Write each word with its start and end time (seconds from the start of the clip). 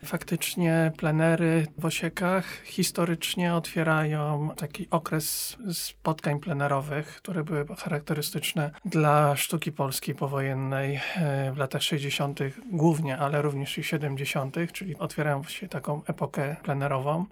Faktycznie 0.05 0.93
plenery 0.97 1.67
w 1.79 1.85
Osiekach 1.85 2.63
historycznie 2.65 3.55
otwierają 3.55 4.51
taki 4.57 4.87
okres 4.91 5.57
spotkań 5.73 6.41
plenerowych, 6.41 7.07
które 7.07 7.45
były 7.45 7.67
charakterystyczne 7.77 8.71
dla 8.85 9.37
sztuki 9.37 9.73
polskiej 9.73 10.15
powojennej 10.15 11.01
e, 11.17 11.53
w 11.53 11.57
latach 11.57 11.83
60. 11.83 12.41
głównie, 12.73 13.19
ale 13.19 13.43
również 13.43 13.79
i 13.79 13.85
70., 13.85 14.57
czyli 14.73 14.97
otwierają 14.99 15.43
się 15.43 15.69
taką 15.69 16.03
epokę 16.05 16.57
plenerową. 16.63 17.27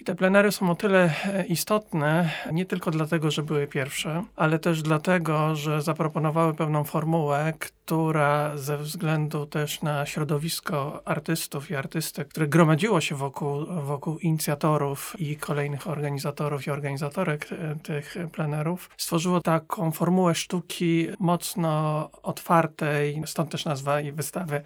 I 0.00 0.04
te 0.04 0.14
plenery 0.14 0.52
są 0.52 0.70
o 0.70 0.74
tyle 0.74 1.10
e, 1.24 1.44
istotne, 1.46 2.30
nie 2.52 2.66
tylko 2.66 2.90
dlatego, 2.90 3.30
że 3.30 3.42
były 3.42 3.66
pierwsze, 3.66 4.24
ale 4.36 4.58
też 4.58 4.82
dlatego, 4.82 5.56
że 5.56 5.82
zaproponowały 5.82 6.54
pewną 6.54 6.84
formułę, 6.84 7.52
która 7.58 8.56
ze 8.56 8.78
względu 8.78 9.46
też 9.46 9.82
na 9.82 10.06
środowisko 10.06 11.02
artystów 11.04 11.70
i 11.70 11.74
artystek, 11.74 12.28
które 12.28 12.48
gromadziło 12.48 13.00
się 13.00 13.14
wokół, 13.14 13.66
wokół 13.66 14.18
inicjatorów 14.18 15.16
i 15.18 15.36
kolejnych 15.36 15.86
organizatorów 15.86 16.66
i 16.66 16.70
organizatorek 16.70 17.48
e, 17.52 17.76
tych 17.82 18.16
plenerów, 18.32 18.90
stworzyło 18.96 19.40
taką 19.40 19.90
formułę 19.90 20.34
sztuki 20.34 21.08
mocno 21.18 22.10
otwartej, 22.22 23.22
stąd 23.26 23.50
też 23.50 23.64
nazwa 23.64 24.00
i 24.00 24.12
wystawy 24.12 24.62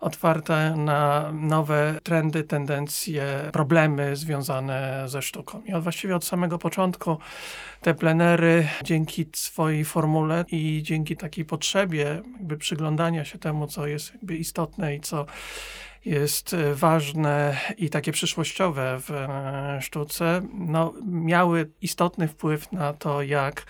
otwarte 0.00 0.74
na 0.76 1.32
nowe 1.32 1.98
trendy, 2.02 2.44
tendencje, 2.44 3.24
problemy 3.52 4.16
związane 4.16 5.04
ze 5.06 5.22
sztuką. 5.22 5.62
I 5.66 5.72
od, 5.72 5.82
właściwie 5.82 6.16
od 6.16 6.24
samego 6.24 6.58
początku 6.58 7.18
te 7.80 7.94
plenery 7.94 8.68
dzięki 8.84 9.26
swojej 9.34 9.84
formule 9.84 10.44
i 10.48 10.80
dzięki 10.82 11.16
takiej 11.16 11.44
potrzebie 11.44 12.22
jakby 12.38 12.56
przyglądania 12.56 13.24
się 13.24 13.38
temu, 13.38 13.66
co 13.66 13.86
jest 13.86 14.12
jakby 14.12 14.36
istotne 14.36 14.94
i 14.94 15.00
co 15.00 15.26
jest 16.04 16.56
ważne 16.74 17.56
i 17.76 17.90
takie 17.90 18.12
przyszłościowe 18.12 18.98
w 19.00 19.10
e, 19.10 19.78
sztuce, 19.82 20.42
no, 20.54 20.94
miały 21.06 21.70
istotny 21.82 22.28
wpływ 22.28 22.72
na 22.72 22.92
to, 22.92 23.22
jak 23.22 23.66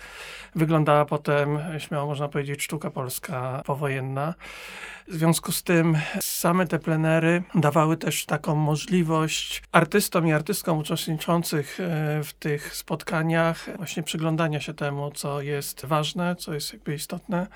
wyglądała 0.55 1.05
potem, 1.05 1.59
śmiało 1.77 2.05
można 2.05 2.27
powiedzieć, 2.27 2.63
sztuka 2.63 2.91
polska 2.91 3.61
powojenna. 3.65 4.33
W 5.07 5.13
związku 5.13 5.51
z 5.51 5.63
tym 5.63 5.97
same 6.21 6.67
te 6.67 6.79
plenery 6.79 7.43
dawały 7.55 7.97
też 7.97 8.25
taką 8.25 8.55
możliwość 8.55 9.63
artystom 9.71 10.27
i 10.27 10.33
artystkom 10.33 10.77
uczestniczących 10.77 11.79
e, 11.79 12.23
w 12.23 12.33
tych 12.33 12.75
spotkaniach 12.75 13.69
właśnie 13.77 14.03
przyglądania 14.03 14.61
się 14.61 14.73
temu, 14.73 15.11
co 15.11 15.41
jest 15.41 15.85
ważne, 15.85 16.35
co 16.35 16.53
jest 16.53 16.73
jakby 16.73 16.95
istotne 16.95 17.47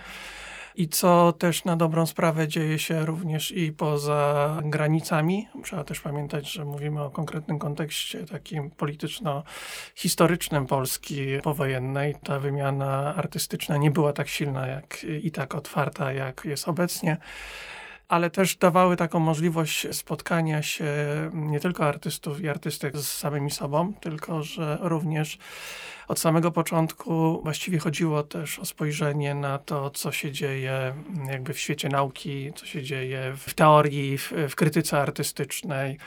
i 0.76 0.88
co 0.88 1.34
też 1.34 1.66
na 1.66 1.76
dobrą 1.76 2.06
sprawę 2.06 2.48
dzieje 2.48 2.80
się 2.80 3.06
również 3.06 3.52
i 3.52 3.72
poza 3.72 4.60
granicami. 4.64 5.48
Trzeba 5.64 5.84
też 5.84 6.02
pamiętać, 6.02 6.52
że 6.52 6.66
mówimy 6.66 7.02
o 7.02 7.10
konkretnym 7.10 7.60
kontekście 7.60 8.26
takim 8.26 8.72
polityczno-historycznym 8.72 10.66
Polski 10.66 11.26
powojennej. 11.44 12.16
Ta 12.24 12.40
wymiana 12.40 13.16
artystyczna 13.16 13.78
nie 13.78 13.92
była 13.92 14.14
tak 14.14 14.28
silna 14.28 14.68
jak, 14.68 15.04
i 15.04 15.32
tak 15.32 15.56
otwarta, 15.56 16.14
jak 16.14 16.46
jest 16.46 16.68
obecnie 16.68 17.18
ale 18.14 18.30
też 18.30 18.56
dawały 18.56 18.98
taką 18.98 19.20
możliwość 19.20 19.88
spotkania 19.92 20.62
się 20.62 20.86
nie 21.34 21.60
tylko 21.60 21.86
artystów 21.86 22.42
i 22.42 22.50
artystek 22.50 22.98
z 22.98 23.18
samymi 23.18 23.52
sobą, 23.52 23.94
tylko 23.94 24.44
że 24.44 24.78
również 24.82 25.38
od 26.08 26.20
samego 26.20 26.52
początku 26.52 27.42
właściwie 27.44 27.80
chodziło 27.80 28.24
też 28.24 28.60
o 28.60 28.66
spojrzenie 28.66 29.36
na 29.36 29.58
to, 29.58 29.90
co 29.90 30.12
się 30.12 30.32
dzieje 30.32 30.94
jakby 31.28 31.54
w 31.54 31.60
świecie 31.60 31.90
nauki, 31.90 32.54
co 32.56 32.66
się 32.66 32.84
dzieje 32.84 33.34
w 33.38 33.54
teorii, 33.54 34.18
w, 34.18 34.34
w 34.50 34.56
krytyce 34.56 35.02
artystycznej. 35.02 35.98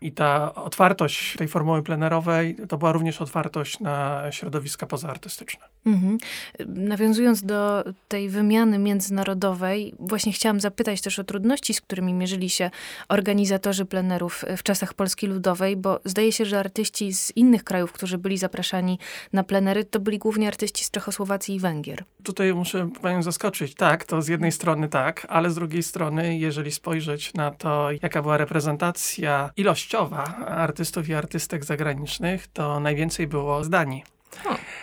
I 0.00 0.12
ta 0.12 0.54
otwartość 0.54 1.36
tej 1.36 1.48
formuły 1.48 1.82
plenerowej 1.82 2.56
to 2.68 2.78
była 2.78 2.92
również 2.92 3.20
otwartość 3.22 3.80
na 3.80 4.22
środowiska 4.32 4.86
pozaartystyczne. 4.86 5.71
Mhm. 5.86 6.18
Nawiązując 6.66 7.42
do 7.42 7.84
tej 8.08 8.28
wymiany 8.28 8.78
międzynarodowej, 8.78 9.94
właśnie 9.98 10.32
chciałam 10.32 10.60
zapytać 10.60 11.00
też 11.00 11.18
o 11.18 11.24
trudności, 11.24 11.74
z 11.74 11.80
którymi 11.80 12.14
mierzyli 12.14 12.50
się 12.50 12.70
organizatorzy 13.08 13.84
plenerów 13.84 14.44
w 14.56 14.62
czasach 14.62 14.94
Polski 14.94 15.26
Ludowej, 15.26 15.76
bo 15.76 16.00
zdaje 16.04 16.32
się, 16.32 16.44
że 16.44 16.58
artyści 16.58 17.12
z 17.14 17.36
innych 17.36 17.64
krajów, 17.64 17.92
którzy 17.92 18.18
byli 18.18 18.38
zapraszani 18.38 18.98
na 19.32 19.44
plenery, 19.44 19.84
to 19.84 20.00
byli 20.00 20.18
głównie 20.18 20.48
artyści 20.48 20.84
z 20.84 20.90
Czechosłowacji 20.90 21.54
i 21.54 21.60
Węgier. 21.60 22.04
Tutaj 22.22 22.54
muszę 22.54 22.90
panią 23.02 23.22
zaskoczyć. 23.22 23.74
Tak, 23.74 24.04
to 24.04 24.22
z 24.22 24.28
jednej 24.28 24.52
strony 24.52 24.88
tak, 24.88 25.26
ale 25.28 25.50
z 25.50 25.54
drugiej 25.54 25.82
strony, 25.82 26.38
jeżeli 26.38 26.70
spojrzeć 26.70 27.34
na 27.34 27.50
to, 27.50 27.88
jaka 28.02 28.22
była 28.22 28.36
reprezentacja 28.36 29.50
ilościowa 29.56 30.24
artystów 30.46 31.08
i 31.08 31.14
artystek 31.14 31.64
zagranicznych, 31.64 32.46
to 32.46 32.80
najwięcej 32.80 33.26
było 33.26 33.64
z 33.64 33.70
Danii 33.70 34.04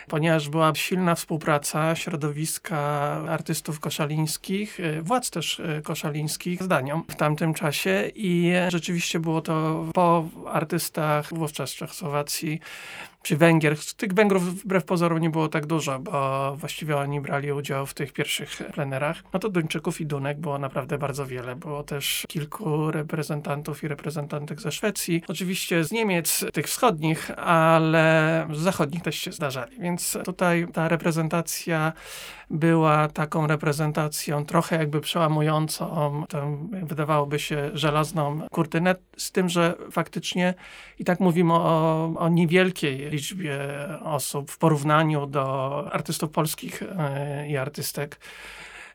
ponieważ 0.07 0.49
była 0.49 0.75
silna 0.75 1.15
współpraca 1.15 1.95
środowiska 1.95 2.77
artystów 3.29 3.79
koszalińskich, 3.79 4.79
y, 4.79 5.01
władz 5.01 5.29
też 5.29 5.59
y, 5.59 5.81
koszalińskich 5.83 6.63
z 6.63 6.67
Danią 6.67 7.03
w 7.09 7.15
tamtym 7.15 7.53
czasie 7.53 8.11
i 8.15 8.53
rzeczywiście 8.67 9.19
było 9.19 9.41
to 9.41 9.85
po 9.93 10.25
artystach 10.45 11.33
wówczas 11.33 11.71
Czechosłowacji 11.71 12.59
czy 13.21 13.37
Węgier. 13.37 13.75
Tych 13.97 14.13
Węgrów 14.13 14.43
wbrew 14.43 14.85
pozorom 14.85 15.19
nie 15.19 15.29
było 15.29 15.47
tak 15.47 15.65
dużo, 15.65 15.99
bo 15.99 16.55
właściwie 16.55 16.97
oni 16.97 17.21
brali 17.21 17.51
udział 17.51 17.85
w 17.85 17.93
tych 17.93 18.13
pierwszych 18.13 18.49
plenerach. 18.73 19.23
No 19.33 19.39
to 19.39 19.49
Duńczyków 19.49 20.01
i 20.01 20.05
Dunek 20.05 20.39
było 20.39 20.57
naprawdę 20.57 20.97
bardzo 20.97 21.25
wiele. 21.25 21.55
Było 21.55 21.83
też 21.83 22.25
kilku 22.27 22.91
reprezentantów 22.91 23.83
i 23.83 23.87
reprezentantek 23.87 24.61
ze 24.61 24.71
Szwecji. 24.71 25.23
Oczywiście 25.27 25.83
z 25.83 25.91
Niemiec, 25.91 26.45
tych 26.53 26.65
wschodnich, 26.65 27.31
ale 27.39 28.47
z 28.53 28.57
zachodnich 28.57 29.01
też 29.01 29.15
się 29.15 29.31
zdarzali. 29.31 29.79
Więc 29.79 30.17
tutaj 30.25 30.67
ta 30.73 30.87
reprezentacja 30.87 31.93
była 32.49 33.07
taką 33.07 33.47
reprezentacją 33.47 34.45
trochę 34.45 34.75
jakby 34.77 35.01
przełamującą, 35.01 36.23
tą, 36.29 36.69
wydawałoby 36.83 37.39
się, 37.39 37.69
żelazną 37.73 38.47
kurtynę, 38.51 38.95
z 39.17 39.31
tym, 39.31 39.49
że 39.49 39.75
faktycznie 39.91 40.53
i 40.99 41.05
tak 41.05 41.19
mówimy 41.19 41.53
o, 41.53 42.13
o 42.17 42.29
niewielkiej 42.29 43.08
liczbie 43.09 43.59
osób 44.03 44.51
w 44.51 44.57
porównaniu 44.57 45.27
do 45.27 45.87
artystów 45.91 46.31
polskich 46.31 46.83
e, 46.83 47.49
i 47.49 47.57
artystek. 47.57 48.19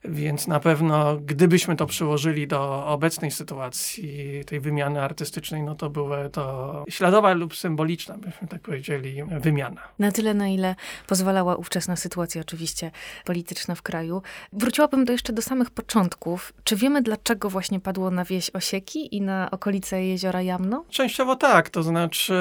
Więc 0.05 0.47
na 0.47 0.61
pewno, 0.61 1.17
gdybyśmy 1.17 1.77
to 1.77 1.87
przyłożyli 1.87 2.47
do 2.47 2.87
obecnej 2.87 3.31
sytuacji, 3.31 4.45
tej 4.47 4.61
wymiany 4.61 5.03
artystycznej, 5.03 5.62
no 5.62 5.75
to 5.75 5.91
były 5.91 6.31
to 6.31 6.85
śladowa 6.89 7.33
lub 7.33 7.56
symboliczna, 7.56 8.19
byśmy 8.19 8.49
tak 8.49 8.61
powiedzieli, 8.61 9.23
wymiana. 9.41 9.81
Na 9.99 10.12
tyle, 10.12 10.35
na 10.35 10.49
ile 10.49 10.75
pozwalała 11.06 11.56
ówczesna 11.56 11.97
sytuacja 11.97 12.41
oczywiście 12.41 12.91
polityczna 13.25 13.75
w 13.75 13.83
kraju. 13.83 14.23
Wróciłabym 14.53 15.05
do 15.05 15.12
jeszcze 15.12 15.33
do 15.33 15.43
samych 15.43 15.71
początków. 15.71 16.53
Czy 16.65 16.77
wiemy, 16.77 17.03
dlaczego 17.03 17.50
właśnie 17.50 17.81
padło 17.81 18.11
na 18.11 18.25
wieś 18.25 18.50
Osieki 18.50 19.17
i 19.17 19.21
na 19.21 19.50
okolice 19.50 20.05
jeziora 20.05 20.43
Jamno? 20.43 20.85
Częściowo 20.91 21.37
tak, 21.37 21.71
to 21.71 21.83
znaczy, 21.83 22.35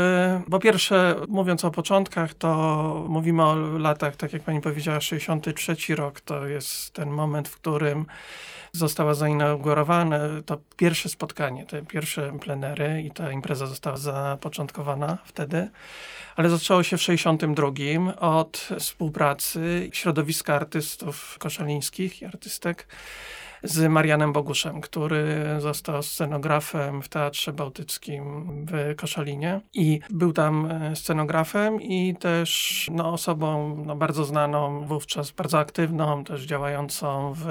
po 0.52 0.60
pierwsze, 0.60 1.16
mówiąc 1.28 1.66
o 1.66 1.72
początkach, 1.72 2.34
to 2.34 3.06
mówimy 3.10 3.44
o 3.44 3.56
latach, 3.56 4.16
tak 4.16 4.34
jak 4.34 4.42
pani 4.42 4.62
powiedziała, 4.62 5.02
63 5.02 5.96
rok, 5.96 6.22
to 6.22 6.48
jest 6.48 6.94
ten 6.94 7.10
moment, 7.10 7.53
w 7.54 7.56
którym 7.56 8.06
została 8.72 9.14
zainaugurowane 9.14 10.30
to 10.46 10.58
pierwsze 10.78 11.10
spotkanie, 11.10 11.66
te 11.66 11.82
pierwsze 11.82 12.40
plenery 12.42 13.02
i 13.02 13.12
ta 13.12 13.32
impreza 13.32 13.68
została 13.68 13.98
zapoczątkowana 13.98 15.18
wtedy. 15.26 15.70
Ale 16.36 16.50
zaczęło 16.50 16.84
się 16.84 16.98
w 16.98 17.02
62 17.02 17.72
od 18.20 18.68
współpracy 18.80 19.90
środowiska 19.94 20.56
artystów 20.56 21.38
koszalińskich 21.40 22.22
i 22.22 22.26
artystek 22.26 22.88
z 23.64 23.90
Marianem 23.90 24.34
Boguszem, 24.34 24.82
który 24.82 25.46
został 25.60 26.04
scenografem 26.04 27.02
w 27.02 27.10
Teatrze 27.10 27.54
Bałtyckim 27.54 28.46
w 28.66 28.96
Koszalinie 28.96 29.62
i 29.74 30.00
był 30.10 30.34
tam 30.34 30.66
e, 30.72 30.96
scenografem 30.96 31.82
i 31.82 32.16
też 32.20 32.90
no, 32.94 33.14
osobą 33.14 33.78
no, 33.86 33.96
bardzo 33.96 34.26
znaną, 34.26 34.86
wówczas 34.86 35.32
bardzo 35.32 35.60
aktywną, 35.60 36.24
też 36.24 36.44
działającą 36.44 37.34
w, 37.34 37.44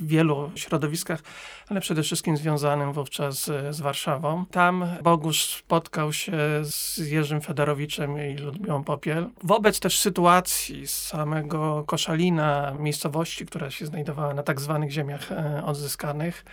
w 0.00 0.06
wielu 0.06 0.50
środowiskach, 0.54 1.22
ale 1.68 1.80
przede 1.80 2.02
wszystkim 2.02 2.36
związanym 2.36 2.92
wówczas 2.92 3.44
z, 3.44 3.76
z 3.76 3.80
Warszawą. 3.80 4.44
Tam 4.50 4.86
Bogusz 5.02 5.44
spotkał 5.44 6.12
się 6.12 6.32
z 6.62 6.98
Jerzym 6.98 7.40
Fedorowiczem 7.40 8.30
i 8.30 8.36
Ludmiłą 8.36 8.84
Popiel. 8.84 9.26
Wobec 9.42 9.80
też 9.80 9.98
sytuacji 9.98 10.86
samego 10.86 11.84
Koszalina, 11.86 12.74
miejscowości, 12.78 13.46
która 13.46 13.70
się 13.70 13.86
znajdowała 13.86 14.34
na 14.34 14.42
tak 14.42 14.60
zwanych 14.60 14.90
ziemiach 14.90 15.32
E, 15.35 15.35
odzyskanych. 15.64 16.44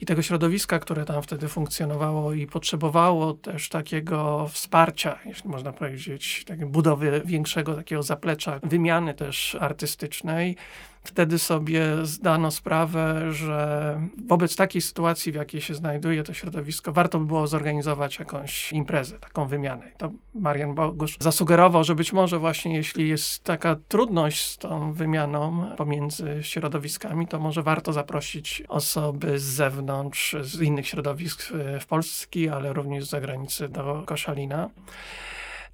I 0.00 0.06
tego 0.06 0.22
środowiska, 0.22 0.78
które 0.78 1.04
tam 1.04 1.22
wtedy 1.22 1.48
funkcjonowało 1.48 2.32
i 2.32 2.46
potrzebowało 2.46 3.34
też 3.34 3.68
takiego 3.68 4.48
wsparcia, 4.52 5.18
jeśli 5.24 5.50
można 5.50 5.72
powiedzieć, 5.72 6.44
budowy 6.66 7.22
większego 7.24 7.74
takiego 7.74 8.02
zaplecza, 8.02 8.60
wymiany 8.62 9.14
też 9.14 9.56
artystycznej 9.60 10.56
wtedy 11.04 11.38
sobie 11.38 11.82
zdano 12.02 12.50
sprawę, 12.50 13.32
że 13.32 14.00
wobec 14.26 14.56
takiej 14.56 14.82
sytuacji, 14.82 15.32
w 15.32 15.34
jakiej 15.34 15.60
się 15.60 15.74
znajduje 15.74 16.22
to 16.22 16.34
środowisko, 16.34 16.92
warto 16.92 17.18
by 17.18 17.26
było 17.26 17.46
zorganizować 17.46 18.18
jakąś 18.18 18.72
imprezę, 18.72 19.18
taką 19.18 19.46
wymianę. 19.46 19.92
To 19.96 20.10
Marian 20.34 20.74
Bogusz 20.74 21.16
zasugerował, 21.20 21.84
że 21.84 21.94
być 21.94 22.12
może 22.12 22.38
właśnie 22.38 22.76
jeśli 22.76 23.08
jest 23.08 23.44
taka 23.44 23.76
trudność 23.88 24.44
z 24.44 24.58
tą 24.58 24.92
wymianą 24.92 25.66
pomiędzy 25.76 26.38
środowiskami, 26.42 27.26
to 27.26 27.38
może 27.38 27.62
warto 27.62 27.92
zaprosić 27.92 28.62
osoby 28.68 29.38
z 29.38 29.42
zewnątrz, 29.42 30.36
z 30.40 30.60
innych 30.60 30.88
środowisk 30.88 31.52
w 31.80 31.86
Polski, 31.86 32.48
ale 32.48 32.72
również 32.72 33.04
z 33.04 33.10
zagranicy 33.10 33.68
do 33.68 34.02
Koszalina. 34.06 34.70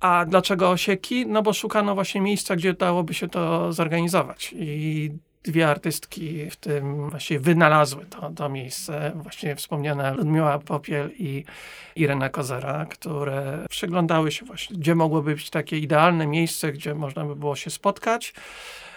A 0.00 0.24
dlaczego 0.24 0.70
osieki? 0.70 1.26
No 1.26 1.42
bo 1.42 1.52
szukano 1.52 1.94
właśnie 1.94 2.20
miejsca, 2.20 2.56
gdzie 2.56 2.74
dałoby 2.74 3.14
się 3.14 3.28
to 3.28 3.72
zorganizować. 3.72 4.54
I 4.58 5.10
dwie 5.44 5.68
artystki 5.68 6.50
w 6.50 6.56
tym 6.56 7.10
właśnie 7.10 7.40
wynalazły 7.40 8.06
to, 8.06 8.30
to 8.30 8.48
miejsce. 8.48 9.12
Właśnie 9.14 9.56
wspomniana 9.56 10.12
Ludmiła 10.12 10.58
Popiel 10.58 11.10
i 11.18 11.44
Irena 11.96 12.28
Kozera, 12.28 12.86
które 12.86 13.66
przyglądały 13.70 14.32
się 14.32 14.46
właśnie, 14.46 14.76
gdzie 14.76 14.94
mogłoby 14.94 15.34
być 15.34 15.50
takie 15.50 15.78
idealne 15.78 16.26
miejsce, 16.26 16.72
gdzie 16.72 16.94
można 16.94 17.24
by 17.24 17.36
było 17.36 17.56
się 17.56 17.70
spotkać 17.70 18.34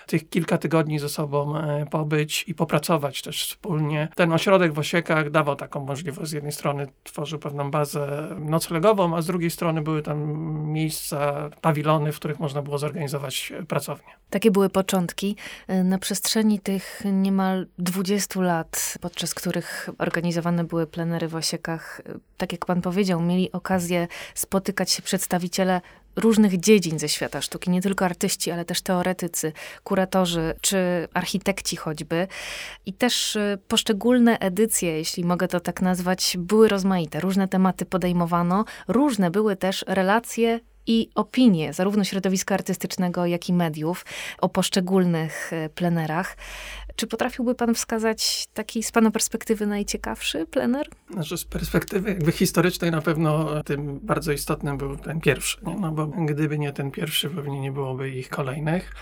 tych 0.08 0.30
kilka 0.30 0.58
tygodni 0.58 1.00
ze 1.00 1.10
sobą 1.10 1.58
e, 1.58 1.86
pobyć 1.86 2.46
i 2.48 2.54
popracować 2.54 3.22
też 3.22 3.44
wspólnie. 3.44 4.08
Ten 4.16 4.34
ośrodek 4.34 4.74
w 4.74 4.80
Osiekach 4.80 5.30
dawał 5.30 5.56
taką 5.56 5.86
możliwość. 5.86 6.30
Z 6.30 6.34
jednej 6.34 6.52
strony 6.52 6.88
tworzył 7.04 7.40
pewną 7.40 7.72
bazę 7.72 8.28
noclegową, 8.40 9.16
a 9.16 9.22
z 9.22 9.26
drugiej 9.26 9.52
strony 9.52 9.82
były 9.82 10.02
tam 10.02 10.18
miejsca, 10.68 11.50
pawilony, 11.62 12.12
w 12.12 12.16
których 12.16 12.40
można 12.40 12.62
było 12.62 12.78
zorganizować 12.78 13.54
pracownię. 13.68 14.14
Takie 14.30 14.52
były 14.52 14.70
początki. 14.70 15.36
E, 15.68 15.84
na 15.84 15.98
przestrzeni 15.98 16.60
tych 16.60 17.04
niemal 17.06 17.68
20 17.80 18.42
lat, 18.42 18.98
podczas 19.02 19.34
których 19.34 19.90
organizowane 19.98 20.64
były 20.64 20.88
plenery 20.88 21.28
w 21.28 21.36
Osiekach, 21.36 22.02
e, 22.06 22.14
tak 22.38 22.52
jak 22.52 22.66
pan 22.66 22.82
powiedział, 22.82 23.22
mieli 23.22 23.52
okazję 23.52 24.08
spotykać 24.34 24.92
się 24.92 25.02
przedstawiciele 25.02 25.82
różnych 26.18 26.60
dziedzin 26.60 27.00
ze 27.00 27.10
świata 27.10 27.42
sztuki, 27.42 27.70
nie 27.70 27.82
tylko 27.82 28.06
artyści, 28.06 28.52
ale 28.52 28.66
też 28.66 28.82
teoretycy, 28.82 29.54
kuratorzy 29.84 30.54
czy 30.62 31.08
architekci 31.14 31.76
choćby. 31.76 32.28
I 32.86 32.94
też 32.94 33.36
y, 33.36 33.58
poszczególne 33.68 34.40
edycje, 34.40 34.98
jeśli 34.98 35.24
mogę 35.24 35.48
to 35.48 35.60
tak 35.60 35.82
nazwać, 35.82 36.38
były 36.40 36.68
rozmaite. 36.68 37.20
Różne 37.20 37.48
tematy 37.48 37.86
podejmowano, 37.86 38.66
różne 38.88 39.32
były 39.32 39.56
też 39.56 39.86
relacje 39.88 40.60
i 40.88 41.10
opinie 41.16 41.74
zarówno 41.74 42.04
środowiska 42.04 42.56
artystycznego, 42.56 43.26
jak 43.26 43.50
i 43.50 43.54
mediów 43.54 44.06
o 44.38 44.50
poszczególnych 44.50 45.54
y, 45.54 45.70
plenerach. 45.70 46.38
Czy 46.98 47.08
potrafiłby 47.08 47.56
pan 47.56 47.76
wskazać 47.76 48.48
taki 48.54 48.84
z 48.84 48.92
pana 48.92 49.12
perspektywy 49.12 49.66
najciekawszy 49.68 50.46
plener? 50.46 50.88
Znaczy 51.14 51.38
z 51.38 51.46
perspektywy 51.46 52.10
jakby 52.10 52.32
historycznej 52.32 52.92
na 52.92 53.02
pewno 53.02 53.64
tym 53.64 54.00
bardzo 54.00 54.32
istotnym 54.32 54.78
był 54.78 54.98
ten 54.98 55.22
pierwszy, 55.22 55.58
nie? 55.66 55.76
no 55.76 55.92
bo 55.92 56.08
gdyby 56.08 56.60
nie 56.60 56.74
ten 56.74 56.92
pierwszy, 56.92 57.30
pewnie 57.30 57.60
nie 57.60 57.72
byłoby 57.72 58.10
ich 58.10 58.30
kolejnych. 58.30 58.96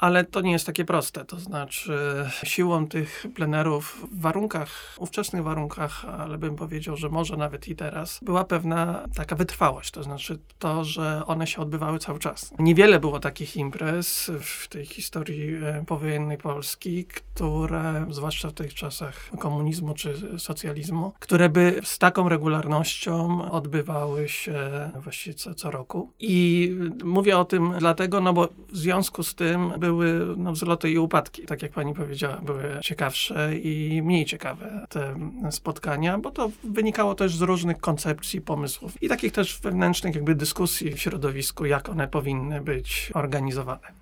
Ale 0.00 0.24
to 0.24 0.40
nie 0.40 0.52
jest 0.52 0.66
takie 0.66 0.84
proste. 0.84 1.24
To 1.24 1.38
znaczy, 1.38 2.24
siłą 2.42 2.86
tych 2.86 3.26
plenerów 3.34 4.06
w 4.12 4.20
warunkach, 4.20 4.96
ówczesnych 4.98 5.42
warunkach, 5.42 6.04
ale 6.04 6.38
bym 6.38 6.56
powiedział, 6.56 6.96
że 6.96 7.08
może 7.08 7.36
nawet 7.36 7.68
i 7.68 7.76
teraz, 7.76 8.20
była 8.22 8.44
pewna 8.44 9.08
taka 9.14 9.36
wytrwałość. 9.36 9.90
To 9.90 10.02
znaczy 10.02 10.38
to, 10.58 10.84
że 10.84 11.22
one 11.26 11.46
się 11.46 11.62
odbywały 11.62 11.98
cały 11.98 12.18
czas. 12.18 12.54
Niewiele 12.58 13.00
było 13.00 13.20
takich 13.20 13.56
imprez 13.56 14.30
w 14.40 14.68
tej 14.68 14.86
historii 14.86 15.54
e, 15.64 15.84
powojennej 15.86 16.38
Polski, 16.38 17.04
które, 17.04 18.06
zwłaszcza 18.10 18.48
w 18.48 18.52
tych 18.52 18.74
czasach 18.74 19.30
komunizmu 19.38 19.94
czy 19.94 20.38
socjalizmu, 20.38 21.12
które 21.18 21.48
by 21.48 21.80
z 21.84 21.98
taką 21.98 22.28
regularnością 22.28 23.50
odbywały 23.50 24.28
się 24.28 24.90
właściwie 25.02 25.34
co, 25.34 25.54
co 25.54 25.70
roku. 25.70 26.12
I 26.20 26.70
mówię 27.04 27.38
o 27.38 27.44
tym 27.44 27.72
dlatego, 27.78 28.20
no 28.20 28.32
bo 28.32 28.48
w 28.72 28.76
związku 28.76 29.22
z 29.22 29.34
tym 29.34 29.72
by 29.78 29.89
były 29.90 30.36
no, 30.36 30.52
wzloty 30.52 30.90
i 30.90 30.98
upadki. 30.98 31.46
Tak 31.46 31.62
jak 31.62 31.72
pani 31.72 31.94
powiedziała, 31.94 32.36
były 32.36 32.78
ciekawsze 32.82 33.58
i 33.58 34.02
mniej 34.04 34.24
ciekawe 34.24 34.86
te 34.88 35.14
spotkania, 35.50 36.18
bo 36.18 36.30
to 36.30 36.50
wynikało 36.64 37.14
też 37.14 37.36
z 37.36 37.40
różnych 37.40 37.78
koncepcji, 37.78 38.40
pomysłów 38.40 39.02
i 39.02 39.08
takich 39.08 39.32
też 39.32 39.60
wewnętrznych 39.60 40.14
jakby 40.14 40.34
dyskusji 40.34 40.92
w 40.92 41.00
środowisku, 41.00 41.66
jak 41.66 41.88
one 41.88 42.08
powinny 42.08 42.60
być 42.60 43.10
organizowane. 43.14 43.92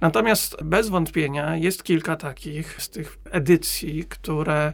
Natomiast 0.00 0.62
bez 0.62 0.88
wątpienia 0.88 1.56
jest 1.56 1.84
kilka 1.84 2.16
takich 2.16 2.82
z 2.82 2.90
tych 2.90 3.18
edycji, 3.30 4.04
które 4.04 4.72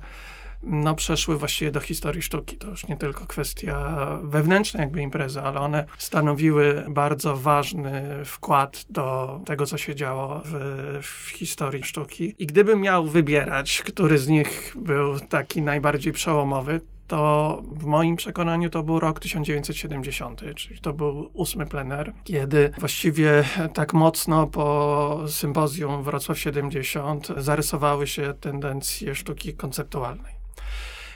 no, 0.62 0.94
przeszły 0.94 1.36
właściwie 1.36 1.70
do 1.70 1.80
historii 1.80 2.22
sztuki. 2.22 2.56
To 2.56 2.68
już 2.68 2.88
nie 2.88 2.96
tylko 2.96 3.26
kwestia 3.26 4.18
wewnętrzna 4.22 4.80
jakby 4.80 5.02
imprezy, 5.02 5.40
ale 5.40 5.60
one 5.60 5.84
stanowiły 5.98 6.84
bardzo 6.88 7.36
ważny 7.36 8.24
wkład 8.24 8.84
do 8.90 9.40
tego, 9.46 9.66
co 9.66 9.78
się 9.78 9.94
działo 9.94 10.42
w, 10.44 10.98
w 11.02 11.28
historii 11.30 11.82
sztuki. 11.82 12.34
I 12.38 12.46
gdybym 12.46 12.80
miał 12.80 13.06
wybierać, 13.06 13.82
który 13.82 14.18
z 14.18 14.28
nich 14.28 14.76
był 14.78 15.20
taki 15.20 15.62
najbardziej 15.62 16.12
przełomowy, 16.12 16.80
to 17.06 17.62
w 17.72 17.84
moim 17.84 18.16
przekonaniu 18.16 18.70
to 18.70 18.82
był 18.82 19.00
rok 19.00 19.20
1970, 19.20 20.42
czyli 20.56 20.80
to 20.80 20.92
był 20.92 21.30
ósmy 21.32 21.66
plener, 21.66 22.12
kiedy 22.24 22.70
właściwie 22.78 23.44
tak 23.74 23.92
mocno 23.92 24.46
po 24.46 25.24
sympozjum 25.28 26.02
Wrocław 26.02 26.38
70 26.38 27.28
zarysowały 27.36 28.06
się 28.06 28.34
tendencje 28.40 29.14
sztuki 29.14 29.54
konceptualnej. 29.54 30.39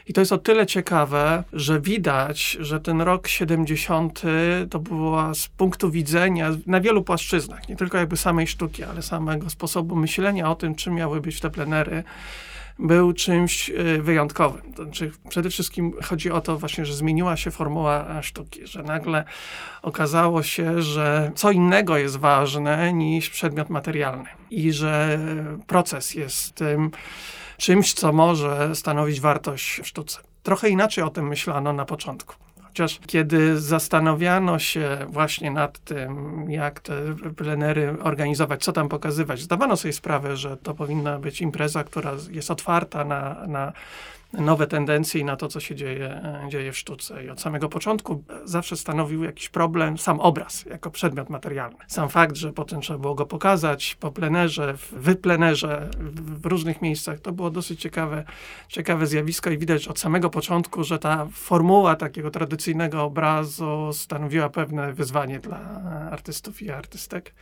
I 0.07 0.13
to 0.13 0.21
jest 0.21 0.33
o 0.33 0.39
tyle 0.39 0.67
ciekawe, 0.67 1.45
że 1.53 1.81
widać, 1.81 2.57
że 2.61 2.81
ten 2.81 3.01
rok 3.01 3.29
70 3.29 4.23
to 4.71 4.79
była 4.79 5.35
z 5.35 5.49
punktu 5.49 5.91
widzenia 5.91 6.51
na 6.67 6.81
wielu 6.81 7.03
płaszczyznach, 7.03 7.69
nie 7.69 7.77
tylko 7.77 7.99
jakby 7.99 8.17
samej 8.17 8.47
sztuki, 8.47 8.85
ale 8.85 9.03
samego 9.03 9.51
sposobu 9.51 9.97
myślenia 9.97 10.51
o 10.51 10.55
tym, 10.55 10.75
czym 10.75 10.95
miały 10.95 11.21
być 11.21 11.41
te 11.41 11.51
plenery, 11.51 12.05
był 12.79 13.13
czymś 13.13 13.71
e, 13.71 14.03
wyjątkowym. 14.03 14.73
To 14.73 14.85
znaczy, 14.85 15.11
przede 15.29 15.51
wszystkim 15.51 15.93
chodzi 16.03 16.31
o 16.31 16.41
to 16.41 16.59
właśnie, 16.59 16.87
że 16.87 16.95
zmieniła 16.95 17.37
się 17.37 17.51
formuła 17.51 18.23
sztuki, 18.23 18.67
że 18.67 18.83
nagle 18.83 19.25
okazało 19.83 20.43
się, 20.43 20.83
że 20.83 21.33
co 21.35 21.51
innego 21.51 21.97
jest 21.97 22.17
ważne 22.17 22.93
niż 22.93 23.31
przedmiot 23.31 23.71
materialny 23.71 24.29
i 24.51 24.73
że 24.73 25.19
proces 25.67 26.15
jest 26.15 26.55
tym, 26.55 26.91
czymś, 27.57 27.95
co 27.95 28.13
może 28.13 28.75
stanowić 28.75 29.21
wartość 29.21 29.81
w 29.81 29.87
sztuce. 29.87 30.19
Trochę 30.43 30.69
inaczej 30.69 31.05
o 31.05 31.11
tym 31.11 31.29
myślano 31.29 31.73
na 31.73 31.85
początku. 31.85 32.35
Chociaż 32.63 33.01
kiedy 33.07 33.61
zastanawiano 33.61 34.59
się 34.59 34.99
właśnie 35.09 35.51
nad 35.51 35.79
tym, 35.79 36.45
jak 36.51 36.81
te 36.81 36.95
plenery 37.37 37.97
organizować, 38.03 38.65
co 38.65 38.73
tam 38.73 38.89
pokazywać, 38.89 39.41
zdawano 39.41 39.77
sobie 39.77 39.93
sprawę, 39.93 40.37
że 40.37 40.57
to 40.57 40.75
powinna 40.75 41.19
być 41.19 41.41
impreza, 41.41 41.85
która 41.85 42.13
jest 42.31 42.51
otwarta 42.51 43.05
na, 43.05 43.47
na 43.47 43.73
nowe 44.39 44.67
tendencje 44.67 45.21
i 45.21 45.25
na 45.25 45.37
to, 45.37 45.49
co 45.49 45.61
się 45.61 45.75
dzieje, 45.75 46.07
e, 46.11 46.49
dzieje 46.49 46.73
w 46.73 46.79
sztuce. 46.79 47.25
I 47.25 47.31
od 47.31 47.41
samego 47.41 47.69
początku 47.69 48.25
zawsze 48.45 48.77
stanowił 48.77 49.25
jakiś 49.25 49.49
problem 49.49 49.99
sam 49.99 50.21
obraz 50.21 50.65
jako 50.65 50.91
przedmiot 50.91 51.31
materialny. 51.31 51.79
Sam 51.87 52.09
fakt, 52.09 52.37
że 52.37 52.53
potem 52.53 52.81
trzeba 52.81 52.99
było 52.99 53.15
go 53.15 53.27
pokazać 53.27 53.97
po 54.01 54.13
plenerze, 54.13 54.77
w 54.77 54.93
wyplenerze, 54.93 55.91
w 56.41 56.47
różnych 56.47 56.83
miejscach, 56.83 57.21
to 57.21 57.33
było 57.33 57.51
dosyć 57.51 57.81
ciekawe, 57.81 58.25
ciekawe 58.69 59.07
zjawisko 59.07 59.51
i 59.51 59.59
widać 59.59 59.89
od 59.89 59.99
samego 59.99 60.31
początku, 60.31 60.85
że 60.85 60.99
ta 60.99 61.27
formuła 61.33 61.97
takiego 61.97 62.31
tradycyjnego 62.31 63.03
obrazu 63.03 63.91
stanowiła 63.93 64.49
pewne 64.49 64.93
wyzwanie 64.93 65.39
dla 65.39 65.59
artystów 66.11 66.63
i 66.63 66.71
artystek 66.71 67.35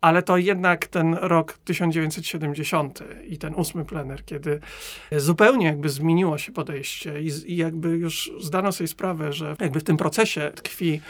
ale 0.00 0.22
to 0.22 0.36
jednak 0.36 0.86
ten 0.86 1.14
rok 1.14 1.58
1970 1.64 3.02
i 3.28 3.38
ten 3.38 3.54
ósmy 3.54 3.84
plener, 3.84 4.24
kiedy 4.24 4.60
zupełnie 5.12 5.66
jakby 5.66 5.88
zmieniło 5.88 6.38
się 6.38 6.52
podejście 6.52 7.22
i, 7.22 7.30
i 7.46 7.56
jakby 7.56 7.88
już 7.88 8.30
zdano 8.40 8.72
sobie 8.72 8.88
sprawę, 8.88 9.32
że 9.32 9.56
jakby 9.60 9.80
w 9.80 9.84
tym 9.84 9.96
procesie 9.96 10.52
tkwi 10.54 11.00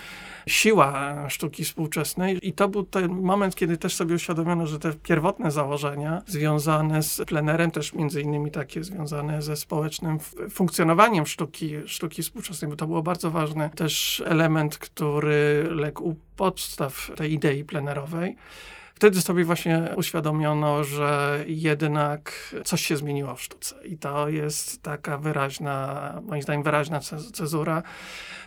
siła 0.46 1.16
sztuki 1.28 1.64
współczesnej 1.64 2.48
i 2.48 2.52
to 2.52 2.68
był 2.68 2.84
ten 2.84 3.08
moment, 3.10 3.54
kiedy 3.54 3.76
też 3.76 3.94
sobie 3.94 4.14
uświadomiono, 4.14 4.66
że 4.66 4.78
te 4.78 4.92
pierwotne 4.92 5.50
założenia 5.50 6.22
związane 6.26 7.02
z 7.02 7.22
plenerem, 7.26 7.70
też 7.70 7.92
między 7.92 8.22
innymi 8.22 8.50
takie 8.50 8.84
związane 8.84 9.42
ze 9.42 9.56
społecznym 9.56 10.18
funkcjonowaniem 10.50 11.26
sztuki, 11.26 11.74
sztuki 11.86 12.22
współczesnej, 12.22 12.70
bo 12.70 12.76
to 12.76 12.86
było 12.86 13.02
bardzo 13.02 13.30
ważny 13.30 13.70
też 13.76 14.22
element, 14.26 14.78
który 14.78 15.66
legł 15.70 16.04
u 16.04 16.16
podstaw 16.36 17.10
tej 17.16 17.32
idei 17.32 17.64
plenerowej 17.64 18.36
wtedy 19.00 19.20
sobie 19.20 19.44
właśnie 19.44 19.88
uświadomiono, 19.96 20.84
że 20.84 21.44
jednak 21.46 22.54
coś 22.64 22.86
się 22.86 22.96
zmieniło 22.96 23.34
w 23.34 23.42
sztuce. 23.42 23.74
I 23.84 23.98
to 23.98 24.28
jest 24.28 24.82
taka 24.82 25.18
wyraźna, 25.18 26.12
moim 26.26 26.42
zdaniem 26.42 26.62
wyraźna 26.62 27.00
cezura. 27.32 27.82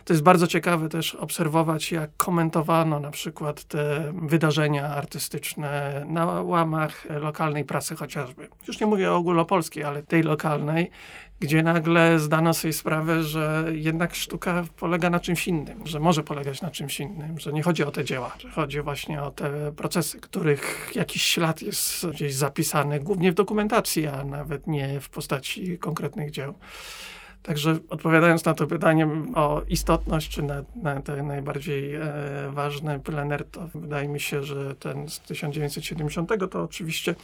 To 0.04 0.12
jest 0.12 0.22
bardzo 0.22 0.46
ciekawe 0.46 0.88
też 0.88 1.14
obserwować, 1.14 1.92
jak 1.92 2.10
komentowano 2.16 3.00
na 3.00 3.10
przykład 3.10 3.64
te 3.64 4.12
wydarzenia 4.22 4.88
artystyczne 4.88 6.04
na 6.08 6.26
łamach 6.26 7.06
lokalnej 7.10 7.64
prasy 7.64 7.96
chociażby. 7.96 8.48
Już 8.68 8.80
nie 8.80 8.86
mówię 8.86 9.12
o 9.12 9.16
ogólnopolskiej, 9.16 9.84
ale 9.84 10.02
tej 10.02 10.22
lokalnej, 10.22 10.90
gdzie 11.40 11.62
nagle 11.62 12.18
zdano 12.18 12.54
sobie 12.54 12.72
sprawę, 12.72 13.22
że 13.22 13.64
jednak 13.72 14.14
sztuka 14.14 14.64
polega 14.76 15.10
na 15.10 15.20
czymś 15.20 15.48
innym, 15.48 15.86
że 15.86 16.00
może 16.00 16.22
polegać 16.22 16.62
na 16.62 16.70
czymś 16.70 17.00
innym, 17.00 17.40
że 17.40 17.52
nie 17.52 17.62
chodzi 17.62 17.84
o 17.84 17.90
te 17.90 18.04
dzieła, 18.04 18.36
że 18.38 18.50
chodzi 18.50 18.80
właśnie 18.80 19.22
o 19.22 19.30
te 19.30 19.72
procesy, 19.72 20.20
których 20.20 20.92
jakiś 20.94 21.22
ślad 21.22 21.62
jest 21.62 22.06
gdzieś 22.06 22.34
zapisany, 22.34 23.00
głównie 23.00 23.32
w 23.32 23.34
dokumentacji, 23.34 24.06
a 24.06 24.24
nawet 24.24 24.66
nie 24.66 25.00
w 25.00 25.08
postaci 25.08 25.78
konkretnych 25.78 26.30
dzieł. 26.30 26.54
Także 27.44 27.78
odpowiadając 27.88 28.44
na 28.44 28.54
to 28.54 28.66
pytanie 28.66 29.08
o 29.34 29.62
istotność, 29.68 30.30
czy 30.30 30.42
na, 30.42 30.64
na 30.82 31.02
te 31.02 31.22
najbardziej 31.22 31.94
e, 31.94 32.02
ważne 32.50 33.00
plener, 33.00 33.44
to 33.44 33.68
wydaje 33.74 34.08
mi 34.08 34.20
się, 34.20 34.42
że 34.42 34.74
ten 34.74 35.08
z 35.08 35.20
1970 35.20 36.30
to 36.50 36.62
oczywiście 36.62 37.14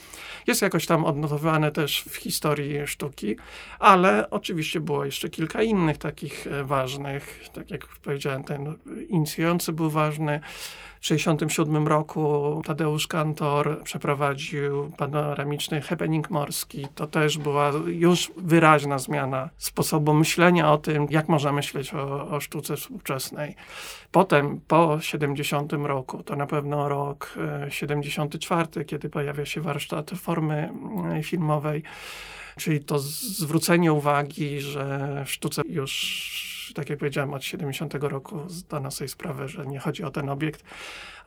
jest 0.47 0.63
jakoś 0.63 0.87
tam 0.87 1.05
odnotowane 1.05 1.73
też 1.73 2.01
w 2.01 2.17
historii 2.17 2.87
sztuki, 2.87 3.37
ale 3.79 4.31
oczywiście 4.31 4.81
było 4.81 5.05
jeszcze 5.05 5.29
kilka 5.29 5.63
innych 5.63 5.99
takich 5.99 6.47
e, 6.47 6.65
ważnych, 6.65 7.49
tak 7.53 7.71
jak 7.71 7.87
powiedziałem, 7.87 8.45
ten 8.45 8.75
inicjujący 9.09 9.73
był 9.73 9.91
ważny, 9.91 10.41
1967 11.01 11.89
roku 11.89 12.63
Tadeusz 12.67 13.07
Kantor 13.07 13.83
przeprowadził 13.85 14.93
panoramiczny 14.97 15.81
happening 15.81 16.31
morski. 16.31 16.87
To 16.95 17.07
też 17.07 17.39
była 17.39 17.73
już 17.87 18.33
wyraźna 18.37 18.99
zmiana 18.99 19.51
sposobu 19.59 20.15
myślenia 20.15 20.73
o 20.73 20.79
tym, 20.79 21.07
jak 21.11 21.29
można 21.29 21.53
myśleć 21.53 21.95
o, 21.95 22.29
o 22.29 22.41
sztuce 22.41 22.77
współczesnej. 22.77 23.55
Potem, 24.13 24.61
po 24.69 25.01
70 25.01 25.73
roku, 25.73 26.23
to 26.23 26.37
na 26.37 26.47
pewno 26.47 26.89
rok 26.89 27.35
74, 27.69 28.69
e, 28.77 28.85
kiedy 28.85 29.11
pojawia 29.11 29.47
się 29.47 29.61
warsztat 29.61 30.11
formy 30.11 30.73
e, 31.13 31.23
filmowej, 31.23 31.83
czyli 32.57 32.81
to 32.81 32.99
zwrócenie 32.99 33.93
uwagi, 33.93 34.61
że 34.61 35.23
w 35.27 35.31
sztuce 35.31 35.63
już 35.69 36.60
tak 36.75 36.91
jak 36.91 36.99
powiedziałem, 36.99 37.35
od 37.35 37.45
70 37.45 37.95
roku 37.95 38.41
zdano 38.47 38.91
sobie 38.91 39.09
sprawę, 39.09 39.49
że 39.49 39.67
nie 39.67 39.79
chodzi 39.79 40.05
o 40.05 40.11
ten 40.11 40.29
obiekt, 40.29 40.65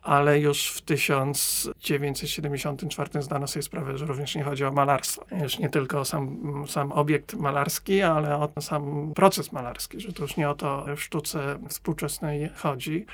ale 0.02 0.40
już 0.40 0.68
w 0.68 0.80
1974 0.80 3.22
zdano 3.22 3.46
sobie 3.46 3.62
sprawę, 3.62 3.98
że 3.98 4.06
również 4.06 4.34
nie 4.34 4.42
chodzi 4.42 4.64
o 4.64 4.72
malarstwo. 4.72 5.24
Już 5.42 5.58
nie 5.58 5.68
tylko 5.68 6.00
o 6.00 6.04
sam, 6.04 6.64
sam 6.68 6.92
obiekt 6.92 7.34
malarski, 7.34 8.02
ale 8.02 8.36
o 8.36 8.48
sam 8.60 9.12
proces 9.14 9.52
malarski, 9.52 10.00
że 10.00 10.12
to 10.12 10.22
już 10.22 10.36
nie 10.36 10.50
o 10.50 10.54
to 10.54 10.86
w 10.96 11.02
sztuce 11.02 11.58
współczesnej 11.68 12.50
chodzi. 12.56 13.06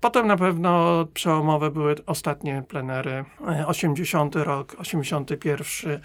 Potem 0.00 0.26
na 0.26 0.36
pewno 0.36 1.04
przełomowe 1.14 1.70
były 1.70 1.94
ostatnie 2.06 2.62
plenery. 2.68 3.24
80 3.66 4.36
rok, 4.36 4.76
81 4.78 6.00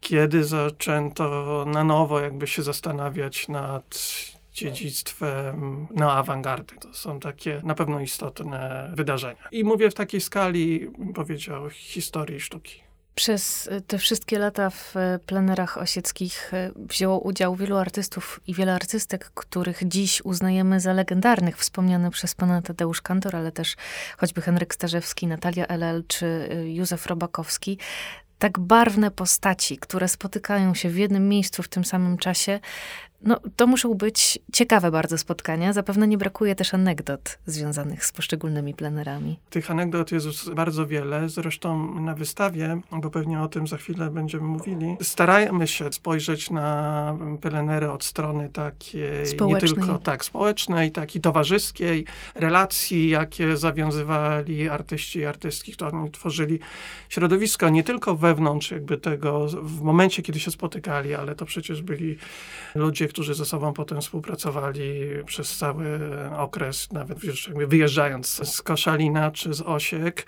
kiedy 0.00 0.44
zaczęto 0.44 1.64
na 1.66 1.84
nowo 1.84 2.20
jakby 2.20 2.46
się 2.46 2.62
zastanawiać 2.62 3.48
nad 3.48 4.02
dziedzictwem 4.60 5.86
no, 5.90 6.12
awangardy. 6.12 6.74
To 6.80 6.94
są 6.94 7.20
takie 7.20 7.60
na 7.64 7.74
pewno 7.74 8.00
istotne 8.00 8.90
wydarzenia. 8.94 9.48
I 9.52 9.64
mówię 9.64 9.90
w 9.90 9.94
takiej 9.94 10.20
skali, 10.20 10.90
bym 10.98 11.12
powiedział, 11.12 11.70
historii 11.70 12.40
sztuki. 12.40 12.82
Przez 13.14 13.70
te 13.86 13.98
wszystkie 13.98 14.38
lata 14.38 14.70
w 14.70 14.94
plenerach 15.26 15.78
osieckich 15.78 16.52
wzięło 16.76 17.18
udział 17.18 17.56
wielu 17.56 17.76
artystów 17.76 18.40
i 18.46 18.54
wiele 18.54 18.74
artystek, 18.74 19.30
których 19.34 19.88
dziś 19.88 20.24
uznajemy 20.24 20.80
za 20.80 20.92
legendarnych. 20.92 21.58
Wspomniany 21.58 22.10
przez 22.10 22.34
pana 22.34 22.62
Tadeusz 22.62 23.02
Kantor, 23.02 23.36
ale 23.36 23.52
też 23.52 23.76
choćby 24.18 24.42
Henryk 24.42 24.74
Starzewski, 24.74 25.26
Natalia 25.26 25.66
LL 25.66 26.04
czy 26.08 26.48
Józef 26.64 27.06
Robakowski 27.06 27.78
tak 28.38 28.58
barwne 28.58 29.10
postaci, 29.10 29.78
które 29.78 30.08
spotykają 30.08 30.74
się 30.74 30.88
w 30.88 30.98
jednym 30.98 31.28
miejscu 31.28 31.62
w 31.62 31.68
tym 31.68 31.84
samym 31.84 32.18
czasie, 32.18 32.60
no, 33.22 33.40
to 33.56 33.66
muszą 33.66 33.94
być 33.94 34.38
ciekawe 34.52 34.90
bardzo 34.90 35.18
spotkania. 35.18 35.72
Zapewne 35.72 36.08
nie 36.08 36.18
brakuje 36.18 36.54
też 36.54 36.74
anegdot 36.74 37.38
związanych 37.46 38.04
z 38.04 38.12
poszczególnymi 38.12 38.74
plenerami. 38.74 39.38
Tych 39.50 39.70
anegdot 39.70 40.12
jest 40.12 40.54
bardzo 40.54 40.86
wiele. 40.86 41.28
Zresztą 41.28 42.00
na 42.00 42.14
wystawie, 42.14 42.80
bo 42.92 43.10
pewnie 43.10 43.40
o 43.40 43.48
tym 43.48 43.66
za 43.66 43.76
chwilę 43.76 44.10
będziemy 44.10 44.44
mówili, 44.44 44.96
starajmy 45.02 45.66
się 45.66 45.92
spojrzeć 45.92 46.50
na 46.50 47.16
plenery 47.40 47.90
od 47.90 48.04
strony 48.04 48.48
takiej 48.48 49.26
społecznej. 49.26 49.72
nie 49.72 49.76
tylko 49.76 49.98
tak 49.98 50.24
społecznej, 50.24 50.92
tak 50.92 51.16
i 51.16 51.20
towarzyskiej, 51.20 52.04
relacji, 52.34 53.08
jakie 53.08 53.56
zawiązywali 53.56 54.68
artyści 54.68 55.18
i 55.18 55.24
artystki, 55.24 55.72
którzy 55.72 56.10
tworzyli 56.12 56.58
środowisko 57.08 57.68
nie 57.68 57.84
tylko 57.84 58.16
wewnątrz 58.16 58.70
jakby 58.70 58.98
tego, 58.98 59.46
w 59.62 59.82
momencie, 59.82 60.22
kiedy 60.22 60.40
się 60.40 60.50
spotykali, 60.50 61.14
ale 61.14 61.34
to 61.34 61.44
przecież 61.44 61.82
byli 61.82 62.16
ludzie, 62.74 63.08
którzy 63.10 63.34
ze 63.34 63.44
sobą 63.44 63.72
potem 63.72 64.00
współpracowali 64.00 65.00
przez 65.26 65.56
cały 65.56 66.00
okres, 66.36 66.92
nawet 66.92 67.18
wyjeżdżając 67.66 68.48
z 68.54 68.62
Koszalina 68.62 69.30
czy 69.30 69.54
z 69.54 69.60
Osiek. 69.60 70.26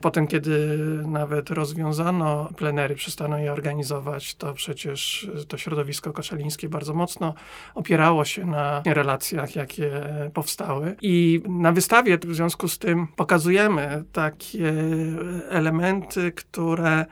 Potem, 0.00 0.26
kiedy 0.26 0.78
nawet 1.06 1.50
rozwiązano 1.50 2.48
plenery, 2.56 2.94
przestano 2.94 3.38
je 3.38 3.52
organizować, 3.52 4.34
to 4.34 4.54
przecież 4.54 5.30
to 5.48 5.58
środowisko 5.58 6.12
koszalińskie 6.12 6.68
bardzo 6.68 6.94
mocno 6.94 7.34
opierało 7.74 8.24
się 8.24 8.46
na 8.46 8.82
relacjach, 8.86 9.56
jakie 9.56 9.90
powstały. 10.34 10.96
I 11.02 11.42
na 11.48 11.72
wystawie 11.72 12.18
w 12.18 12.34
związku 12.34 12.68
z 12.68 12.78
tym 12.78 13.06
pokazujemy 13.16 14.04
takie 14.12 14.72
elementy, 15.48 16.32
które 16.32 17.06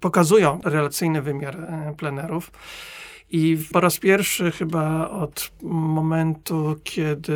pokazują 0.00 0.60
relacyjny 0.64 1.22
wymiar 1.22 1.56
plenerów. 1.96 2.50
I 3.30 3.58
po 3.72 3.80
raz 3.80 3.98
pierwszy 3.98 4.50
chyba 4.50 5.10
od 5.10 5.50
momentu, 5.62 6.76
kiedy 6.84 7.34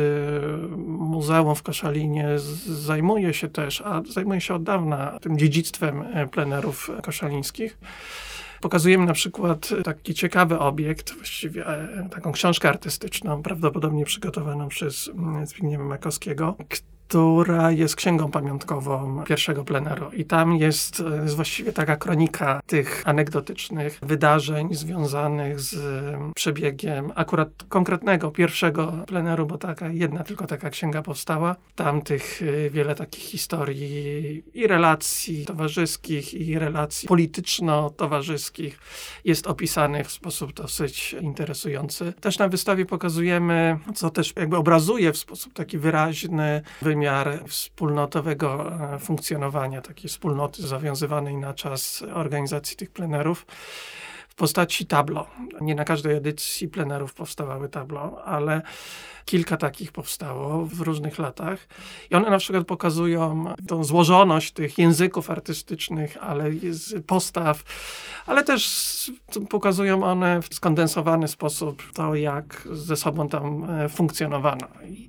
Muzeum 0.87 1.55
w 1.55 1.63
Koszalinie 1.63 2.27
zajmuje 2.65 3.33
się 3.33 3.47
też, 3.47 3.81
a 3.81 4.01
zajmuje 4.09 4.41
się 4.41 4.53
od 4.55 4.63
dawna 4.63 5.19
tym 5.19 5.37
dziedzictwem 5.37 6.01
e, 6.13 6.27
plenerów 6.27 6.91
koszalińskich, 7.03 7.77
Pokazujemy 8.63 9.05
na 9.05 9.13
przykład 9.13 9.69
taki 9.83 10.13
ciekawy 10.13 10.59
obiekt, 10.59 11.13
właściwie 11.15 11.67
e, 11.67 12.09
taką 12.11 12.31
książkę 12.31 12.69
artystyczną, 12.69 13.43
prawdopodobnie 13.43 14.05
przygotowaną 14.05 14.67
przez 14.67 15.07
mm, 15.09 15.47
Zbigniewa 15.47 15.83
Makowskiego, 15.83 16.55
która 17.13 17.71
jest 17.71 17.95
księgą 17.95 18.31
pamiątkową 18.31 19.23
pierwszego 19.27 19.63
pleneru. 19.63 20.11
I 20.11 20.25
tam 20.25 20.55
jest, 20.55 21.03
jest 21.23 21.35
właściwie 21.35 21.73
taka 21.73 21.95
kronika 21.95 22.61
tych 22.67 23.03
anegdotycznych 23.05 23.99
wydarzeń 24.01 24.73
związanych 24.75 25.59
z 25.59 25.75
przebiegiem 26.35 27.11
akurat 27.15 27.49
konkretnego 27.69 28.31
pierwszego 28.31 28.93
pleneru, 29.07 29.45
bo 29.45 29.57
taka 29.57 29.89
jedna 29.89 30.23
tylko 30.23 30.47
taka 30.47 30.69
księga 30.69 31.01
powstała. 31.01 31.55
Tam 31.75 32.01
tych 32.01 32.41
e, 32.41 32.69
wiele 32.69 32.95
takich 32.95 33.23
historii 33.23 34.43
i 34.53 34.67
relacji 34.67 35.45
towarzyskich, 35.45 36.33
i 36.33 36.59
relacji 36.59 37.07
polityczno-towarzyskich 37.07 38.79
jest 39.25 39.47
opisanych 39.47 40.07
w 40.07 40.11
sposób 40.11 40.53
dosyć 40.53 41.15
interesujący. 41.21 42.13
Też 42.21 42.39
na 42.39 42.47
wystawie 42.47 42.85
pokazujemy, 42.85 43.79
co 43.95 44.09
też 44.09 44.33
jakby 44.35 44.57
obrazuje 44.57 45.11
w 45.11 45.17
sposób 45.17 45.53
taki 45.53 45.77
wyraźny 45.77 46.61
wymiar 46.81 47.02
wspólnotowego 47.47 48.71
e, 48.95 48.99
funkcjonowania, 48.99 49.81
takiej 49.81 50.09
wspólnoty 50.09 50.67
zawiązywanej 50.67 51.37
na 51.37 51.53
czas 51.53 52.03
organizacji 52.13 52.77
tych 52.77 52.91
plenerów 52.91 53.45
w 54.33 54.35
postaci 54.35 54.85
tablo. 54.85 55.27
Nie 55.61 55.75
na 55.75 55.85
każdej 55.85 56.15
edycji 56.15 56.67
plenerów 56.67 57.13
powstawały 57.13 57.69
tablo, 57.69 58.23
ale 58.25 58.61
kilka 59.25 59.57
takich 59.57 59.91
powstało 59.91 60.65
w 60.65 60.81
różnych 60.81 61.19
latach. 61.19 61.67
I 62.11 62.15
one 62.15 62.29
na 62.29 62.37
przykład 62.37 62.67
pokazują 62.67 63.53
tą 63.67 63.83
złożoność 63.83 64.51
tych 64.51 64.77
języków 64.77 65.29
artystycznych, 65.29 66.17
ale 66.21 66.51
postaw, 67.07 67.63
ale 68.25 68.43
też 68.43 69.11
pokazują 69.49 70.03
one 70.03 70.41
w 70.41 70.55
skondensowany 70.55 71.27
sposób 71.27 71.83
to, 71.93 72.15
jak 72.15 72.67
ze 72.71 72.95
sobą 72.95 73.29
tam 73.29 73.69
e, 73.69 73.89
funkcjonowano. 73.89 74.67
I 74.87 75.07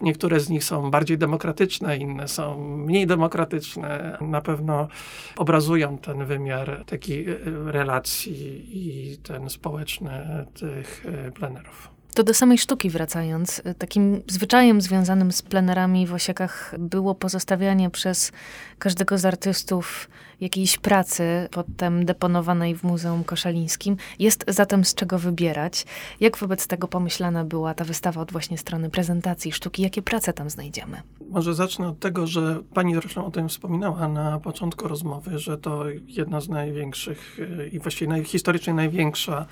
Niektóre 0.00 0.40
z 0.40 0.48
nich 0.48 0.64
są 0.64 0.90
bardziej 0.90 1.18
demokratyczne, 1.18 1.96
inne 1.96 2.28
są 2.28 2.66
mniej 2.76 3.06
demokratyczne. 3.06 4.18
Na 4.20 4.40
pewno 4.40 4.88
obrazują 5.36 5.98
ten 5.98 6.24
wymiar 6.24 6.84
takiej 6.86 7.30
e, 7.30 7.36
relacji 7.64 8.66
i 8.72 9.18
ten 9.18 9.50
społeczny 9.50 10.46
tych 10.54 11.06
e, 11.06 11.32
plenerów. 11.32 11.90
To 12.14 12.22
do 12.22 12.34
samej 12.34 12.58
sztuki 12.58 12.90
wracając, 12.90 13.62
takim 13.78 14.22
zwyczajem 14.26 14.80
związanym 14.80 15.32
z 15.32 15.42
plenerami 15.42 16.06
w 16.06 16.14
Osiekach 16.14 16.74
było 16.78 17.14
pozostawianie 17.14 17.90
przez 17.90 18.32
każdego 18.78 19.18
z 19.18 19.24
artystów 19.24 20.08
jakiejś 20.40 20.78
pracy, 20.78 21.48
potem 21.50 22.04
deponowanej 22.04 22.74
w 22.74 22.82
Muzeum 22.82 23.24
Koszalińskim. 23.24 23.96
Jest 24.18 24.44
zatem 24.48 24.84
z 24.84 24.94
czego 24.94 25.18
wybierać. 25.18 25.86
Jak 26.20 26.36
wobec 26.36 26.66
tego 26.66 26.88
pomyślana 26.88 27.44
była 27.44 27.74
ta 27.74 27.84
wystawa 27.84 28.20
od 28.20 28.32
właśnie 28.32 28.58
strony 28.58 28.90
prezentacji 28.90 29.52
sztuki? 29.52 29.82
Jakie 29.82 30.02
prace 30.02 30.32
tam 30.32 30.50
znajdziemy? 30.50 31.02
Może 31.30 31.54
zacznę 31.54 31.88
od 31.88 31.98
tego, 31.98 32.26
że 32.26 32.62
pani 32.74 32.94
zresztą 32.94 33.26
o 33.26 33.30
tym 33.30 33.48
wspominała 33.48 34.08
na 34.08 34.40
początku 34.40 34.88
rozmowy, 34.88 35.38
że 35.38 35.58
to 35.58 35.84
jedna 36.06 36.40
z 36.40 36.48
największych 36.48 37.38
i 37.72 37.78
właściwie 37.78 38.08
naj, 38.08 38.24
historycznie 38.24 38.74
największa 38.74 39.46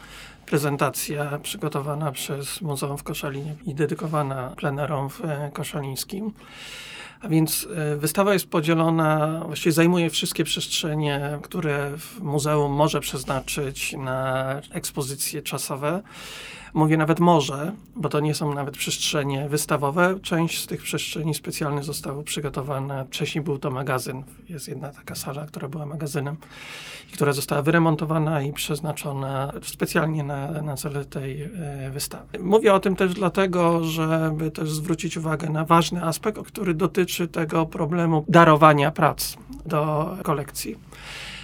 prezentacja 0.47 1.39
przygotowana 1.39 2.13
przez 2.13 2.61
Muzeum 2.61 2.99
w 2.99 3.03
Koszalinie 3.03 3.55
i 3.67 3.75
dedykowana 3.75 4.55
plenerom 4.57 5.11
w 5.11 5.21
Koszalińskim. 5.53 6.33
A 7.21 7.29
więc 7.29 7.69
e, 7.77 7.97
wystawa 7.97 8.33
jest 8.33 8.47
podzielona, 8.47 9.43
właściwie 9.47 9.73
zajmuje 9.73 10.11
wszystkie 10.11 10.45
przestrzenie, 10.45 11.39
które 11.43 11.93
muzeum 12.21 12.73
może 12.73 13.01
przeznaczyć 13.01 13.93
na 13.93 14.45
ekspozycje 14.71 15.43
czasowe. 15.43 16.03
Mówię 16.75 16.97
nawet 16.97 17.21
może, 17.21 17.73
bo 17.97 18.09
to 18.09 18.21
nie 18.21 18.35
są 18.35 18.55
nawet 18.55 18.77
przestrzenie 18.77 19.49
wystawowe. 19.49 20.19
Część 20.23 20.63
z 20.63 20.67
tych 20.67 20.83
przestrzeni 20.83 21.35
specjalnie 21.35 21.83
zostało 21.83 22.23
przygotowane. 22.23 23.05
Wcześniej 23.05 23.45
był 23.45 23.59
to 23.59 23.71
magazyn. 23.71 24.23
Jest 24.49 24.69
jedna 24.69 24.89
taka 24.93 25.15
sala, 25.15 25.47
która 25.47 25.69
była 25.69 25.87
magazynem 25.87 26.37
i 27.09 27.13
która 27.13 27.33
została 27.33 27.63
wyremontowana 27.63 28.43
i 28.43 28.53
przeznaczona 28.53 29.53
specjalnie 29.63 30.25
na, 30.25 30.63
na 30.63 30.77
cele 30.77 31.05
tej 31.05 31.43
e, 31.43 31.91
wystawy. 31.91 32.39
Mówię 32.39 32.75
o 32.75 32.81
tym 32.81 32.97
też 32.97 33.15
dlatego, 33.15 33.85
żeby 33.85 34.51
też 34.51 34.71
zwrócić 34.71 35.17
uwagę 35.17 35.51
na 35.51 35.65
ważny 35.65 36.05
aspekt, 36.05 36.43
który 36.43 36.75
dotyczy 36.75 37.29
tego 37.29 37.67
problemu 37.67 38.25
darowania 38.29 38.91
prac 38.91 39.37
do 39.67 40.17
kolekcji. 40.23 40.77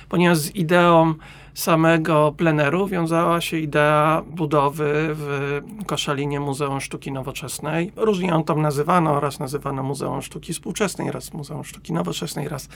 Ponieważ 0.09 0.39
z 0.39 0.55
ideą 0.55 1.15
samego 1.55 2.35
pleneru 2.37 2.89
wiązała 2.89 3.41
się 3.41 3.59
idea 3.59 4.23
budowy 4.27 4.93
w 5.15 5.61
Koszalinie 5.87 6.41
Muzeum 6.41 6.81
Sztuki 6.81 7.13
Nowoczesnej. 7.13 7.93
Różnie 7.97 8.29
ją 8.29 8.45
tam 8.45 8.63
nazywano, 8.63 9.21
raz 9.21 9.39
nazywano 9.39 9.83
Muzeum 9.83 10.23
Sztuki 10.23 10.53
Współczesnej, 10.53 11.13
raz 11.13 11.33
Muzeum 11.33 11.65
Sztuki 11.65 11.93
Nowoczesnej, 11.93 12.49
raz 12.49 12.69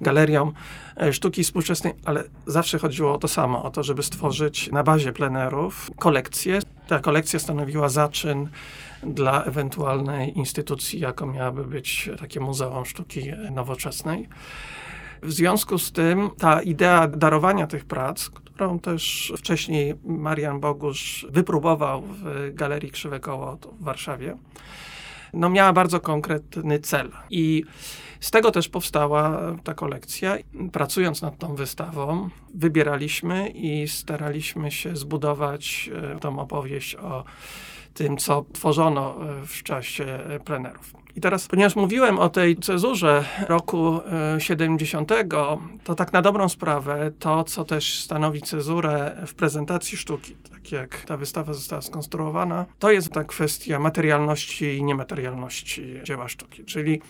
Galerią 0.00 0.52
e, 0.96 1.12
Sztuki 1.12 1.44
Współczesnej, 1.44 1.94
ale 2.04 2.24
zawsze 2.46 2.78
chodziło 2.78 3.14
o 3.14 3.18
to 3.18 3.28
samo, 3.28 3.62
o 3.62 3.70
to, 3.70 3.82
żeby 3.82 4.02
stworzyć 4.02 4.70
na 4.72 4.82
bazie 4.82 5.12
plenerów 5.12 5.90
kolekcję. 5.98 6.58
Ta 6.88 6.98
kolekcja 6.98 7.38
stanowiła 7.38 7.88
zaczyn 7.88 8.48
dla 9.02 9.44
ewentualnej 9.44 10.38
instytucji, 10.38 11.00
jaką 11.00 11.26
miałaby 11.26 11.64
być 11.64 12.10
takie 12.20 12.40
Muzeum 12.40 12.86
Sztuki 12.86 13.32
Nowoczesnej. 13.50 14.28
W 15.22 15.32
związku 15.32 15.78
z 15.78 15.92
tym 15.92 16.30
ta 16.38 16.62
idea 16.62 17.08
darowania 17.08 17.66
tych 17.66 17.84
prac, 17.84 18.30
którą 18.30 18.78
też 18.78 19.32
wcześniej 19.36 19.94
Marian 20.04 20.60
Bogusz 20.60 21.26
wypróbował 21.30 22.02
w 22.02 22.50
Galerii 22.54 22.90
Krzywe 22.90 23.20
Koło 23.20 23.58
w 23.80 23.84
Warszawie, 23.84 24.36
no 25.32 25.50
miała 25.50 25.72
bardzo 25.72 26.00
konkretny 26.00 26.78
cel. 26.78 27.10
I 27.30 27.64
z 28.20 28.30
tego 28.30 28.50
też 28.50 28.68
powstała 28.68 29.40
ta 29.64 29.74
kolekcja. 29.74 30.36
Pracując 30.72 31.22
nad 31.22 31.38
tą 31.38 31.54
wystawą, 31.54 32.28
wybieraliśmy 32.54 33.48
i 33.48 33.88
staraliśmy 33.88 34.70
się 34.70 34.96
zbudować 34.96 35.90
e, 36.14 36.18
tą 36.18 36.38
opowieść 36.38 36.96
o 36.96 37.24
tym, 37.94 38.16
co 38.16 38.44
tworzono 38.52 39.16
e, 39.42 39.46
w 39.46 39.62
czasie 39.62 40.18
plenerów. 40.44 41.02
I 41.16 41.20
teraz, 41.20 41.46
ponieważ 41.48 41.76
mówiłem 41.76 42.18
o 42.18 42.28
tej 42.28 42.56
cezurze 42.56 43.24
roku 43.48 44.00
70, 44.38 45.12
e, 45.12 45.24
to 45.84 45.94
tak 45.94 46.12
na 46.12 46.22
dobrą 46.22 46.48
sprawę 46.48 47.10
to, 47.18 47.44
co 47.44 47.64
też 47.64 48.00
stanowi 48.00 48.42
cezurę 48.42 49.16
w 49.26 49.34
prezentacji 49.34 49.98
sztuki, 49.98 50.36
tak 50.52 50.72
jak 50.72 51.00
ta 51.00 51.16
wystawa 51.16 51.52
została 51.52 51.82
skonstruowana, 51.82 52.66
to 52.78 52.90
jest 52.90 53.12
ta 53.12 53.24
kwestia 53.24 53.78
materialności 53.78 54.64
i 54.64 54.84
niematerialności 54.84 56.00
dzieła 56.02 56.28
sztuki. 56.28 56.64
Czyli 56.64 57.00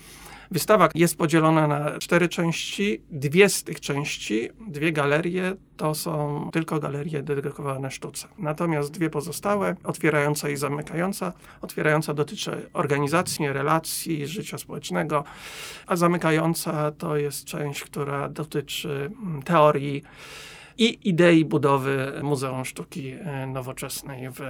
Wystawa 0.53 0.89
jest 0.95 1.19
podzielona 1.19 1.67
na 1.67 1.99
cztery 1.99 2.29
części. 2.29 3.03
Dwie 3.11 3.49
z 3.49 3.65
tych 3.65 3.81
części, 3.81 4.51
dwie 4.69 4.93
galerie, 4.93 5.57
to 5.77 5.95
są 5.95 6.49
tylko 6.53 6.81
galerie 6.81 7.23
dedykowane 7.23 7.91
sztuce. 7.91 8.29
Natomiast 8.39 8.91
dwie 8.91 9.11
pozostałe, 9.11 9.77
otwierająca 9.85 10.49
i 10.49 10.57
zamykająca, 10.57 11.33
otwierająca 11.61 12.15
dotyczy 12.15 12.71
organizacji, 12.73 13.53
relacji, 13.53 14.27
życia 14.27 14.59
społecznego, 14.59 15.25
a 15.87 15.97
zamykająca 15.97 16.91
to 16.91 17.17
jest 17.17 17.45
część, 17.45 17.85
która 17.85 18.29
dotyczy 18.29 19.11
mm, 19.23 19.43
teorii 19.43 20.03
i 20.79 20.99
idei 21.09 21.45
budowy 21.45 22.13
Muzeum 22.23 22.65
Sztuki 22.65 23.11
e, 23.11 23.47
Nowoczesnej 23.47 24.31
w, 24.31 24.41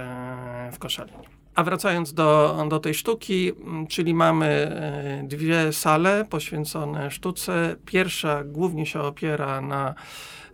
w 0.71 0.79
Koszalinie. 0.79 1.42
A 1.55 1.63
wracając 1.63 2.13
do, 2.13 2.57
do 2.69 2.79
tej 2.79 2.93
sztuki, 2.93 3.51
czyli 3.89 4.13
mamy 4.13 4.45
e, 4.45 5.23
dwie 5.27 5.73
sale 5.73 6.25
poświęcone 6.29 7.11
sztuce. 7.11 7.75
Pierwsza 7.85 8.43
głównie 8.43 8.85
się 8.85 9.01
opiera 9.01 9.61
na 9.61 9.95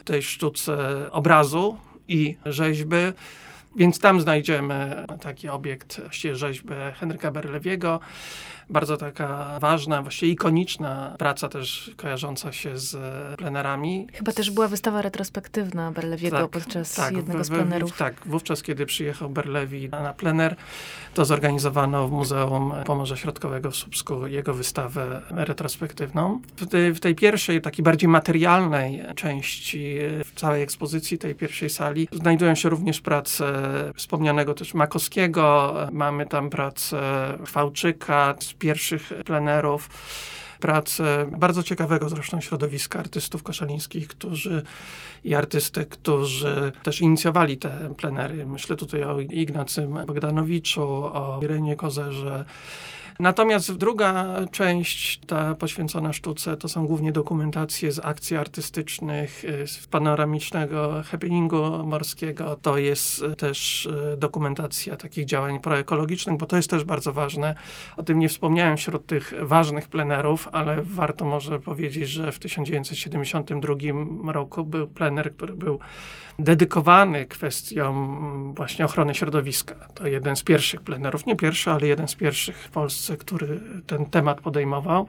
tej 0.05 0.21
sztuce 0.21 0.77
obrazu 1.11 1.77
i 2.07 2.37
rzeźby. 2.45 2.95
Więc 3.75 3.99
tam 3.99 4.21
znajdziemy 4.21 5.05
taki 5.21 5.49
obiekt, 5.49 6.01
właściwie 6.01 6.35
rzeźbę 6.35 6.93
Henryka 6.95 7.31
Berlewiego, 7.31 7.99
bardzo 8.69 8.97
taka 8.97 9.59
ważna, 9.59 10.01
właściwie 10.01 10.31
ikoniczna 10.31 11.15
praca 11.17 11.49
też 11.49 11.91
kojarząca 11.97 12.51
się 12.51 12.77
z 12.77 12.97
plenerami. 13.37 14.07
Chyba 14.13 14.31
też 14.31 14.51
była 14.51 14.67
wystawa 14.67 15.01
retrospektywna 15.01 15.91
Berlewiego 15.91 16.37
tak, 16.37 16.49
podczas 16.49 16.95
tak, 16.95 17.15
jednego 17.15 17.43
z 17.43 17.49
plenerów. 17.49 17.97
tak, 17.97 18.21
wówczas 18.25 18.63
kiedy 18.63 18.85
przyjechał 18.85 19.29
Berlewi 19.29 19.89
na 19.89 20.13
plener, 20.13 20.55
to 21.13 21.25
zorganizowano 21.25 22.07
w 22.07 22.11
Muzeum 22.11 22.73
Pomorza 22.85 23.15
Środkowego 23.15 23.71
w 23.71 23.75
Słupsku 23.75 24.27
jego 24.27 24.53
wystawę 24.53 25.21
retrospektywną. 25.29 26.41
W 26.55 26.67
tej, 26.67 26.93
w 26.93 26.99
tej 26.99 27.15
pierwszej, 27.15 27.61
takiej 27.61 27.83
bardziej 27.83 28.09
materialnej 28.09 29.03
części 29.15 29.95
w 30.25 30.31
całej 30.35 30.61
ekspozycji 30.61 31.17
tej 31.17 31.35
pierwszej 31.35 31.69
sali 31.69 32.07
znajdują 32.11 32.55
się 32.55 32.69
również 32.69 33.01
prace 33.01 33.58
wspomnianego 33.95 34.53
też 34.53 34.73
Makowskiego, 34.73 35.75
mamy 35.91 36.25
tam 36.25 36.49
pracę 36.49 36.99
Chwałczyka, 37.45 38.35
pierwszych 38.59 39.13
plenerów 39.25 39.89
pracę 40.59 41.31
bardzo 41.37 41.63
ciekawego 41.63 42.09
zresztą 42.09 42.41
środowiska 42.41 42.99
artystów 42.99 43.43
koszalińskich, 43.43 44.07
którzy 44.07 44.63
i 45.23 45.35
artystek, 45.35 45.89
którzy 45.89 46.71
też 46.83 47.01
inicjowali 47.01 47.57
te 47.57 47.93
plenery. 47.97 48.45
Myślę 48.45 48.75
tutaj 48.75 49.03
o 49.03 49.19
Ignacym 49.19 49.99
Bogdanowiczu, 50.07 50.83
o 51.13 51.39
Irenie 51.43 51.75
Kozerze, 51.75 52.45
Natomiast 53.19 53.73
druga 53.73 54.35
część, 54.51 55.19
ta 55.27 55.55
poświęcona 55.55 56.13
sztuce, 56.13 56.57
to 56.57 56.67
są 56.67 56.87
głównie 56.87 57.11
dokumentacje 57.11 57.91
z 57.91 57.99
akcji 57.99 58.37
artystycznych, 58.37 59.45
y, 59.45 59.67
z 59.67 59.87
panoramicznego 59.87 61.03
happeningu 61.05 61.83
morskiego. 61.83 62.55
To 62.61 62.77
jest 62.77 63.23
też 63.37 63.85
y, 63.85 64.17
dokumentacja 64.17 64.95
takich 64.95 65.25
działań 65.25 65.59
proekologicznych, 65.59 66.37
bo 66.37 66.45
to 66.45 66.55
jest 66.55 66.69
też 66.69 66.83
bardzo 66.83 67.13
ważne. 67.13 67.55
O 67.97 68.03
tym 68.03 68.19
nie 68.19 68.29
wspomniałem 68.29 68.77
wśród 68.77 69.05
tych 69.05 69.33
ważnych 69.41 69.87
plenerów, 69.87 70.49
ale 70.51 70.81
warto 70.83 71.25
może 71.25 71.59
powiedzieć, 71.59 72.09
że 72.09 72.31
w 72.31 72.39
1972 72.39 74.33
roku 74.33 74.63
był 74.63 74.87
plener, 74.87 75.33
który 75.33 75.53
był 75.53 75.79
dedykowany 76.39 77.25
kwestiom 77.25 78.53
właśnie 78.53 78.85
ochrony 78.85 79.15
środowiska. 79.15 79.75
To 79.93 80.07
jeden 80.07 80.35
z 80.35 80.43
pierwszych 80.43 80.81
plenerów, 80.81 81.25
nie 81.25 81.35
pierwszy, 81.35 81.71
ale 81.71 81.87
jeden 81.87 82.07
z 82.07 82.15
pierwszych 82.15 82.57
w 82.57 82.69
Polsce, 82.69 83.08
który 83.17 83.59
ten 83.87 84.05
temat 84.05 84.41
podejmował. 84.41 85.07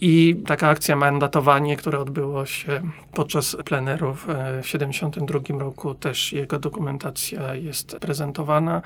I 0.00 0.42
taka 0.46 0.68
akcja 0.68 0.96
mandatowanie, 0.96 1.76
które 1.76 1.98
odbyło 1.98 2.46
się 2.46 2.82
podczas 3.12 3.56
plenerów 3.64 4.26
w 4.62 4.62
1972 4.62 5.58
roku, 5.58 5.94
też 5.94 6.32
jego 6.32 6.58
dokumentacja 6.58 7.54
jest 7.54 7.96
prezentowana. 8.00 8.82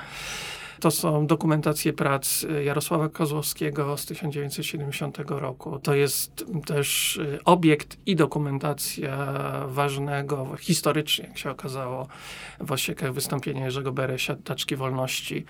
To 0.81 0.91
są 0.91 1.27
dokumentacje 1.27 1.93
prac 1.93 2.47
Jarosława 2.65 3.09
Kozłowskiego 3.09 3.97
z 3.97 4.07
1970 4.07 5.19
roku. 5.29 5.79
To 5.79 5.95
jest 5.95 6.45
też 6.67 7.17
y, 7.17 7.39
obiekt 7.45 7.97
i 8.07 8.17
dokumentacja 8.17 9.17
ważnego 9.69 10.57
historycznie, 10.61 11.27
jak 11.29 11.39
się 11.39 11.51
okazało, 11.51 12.09
w 12.61 12.73
Osiekach 12.73 13.13
wystąpienia 13.13 13.65
Jerzego 13.65 13.93
Beresia, 13.93 14.37
Taczki 14.45 14.77
Wolności. 14.77 15.45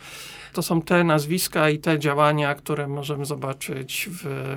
To 0.53 0.63
są 0.63 0.83
te 0.83 1.05
nazwiska 1.05 1.71
i 1.71 1.79
te 1.79 1.99
działania, 1.99 2.55
które 2.55 2.89
możemy 2.89 3.25
zobaczyć 3.25 4.09
w, 4.13 4.57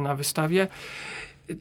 na 0.00 0.14
wystawie. 0.14 0.68